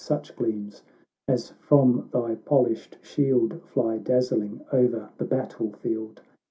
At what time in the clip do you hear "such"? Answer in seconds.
0.03-0.35